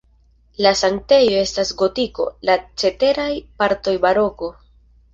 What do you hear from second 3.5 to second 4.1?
partoj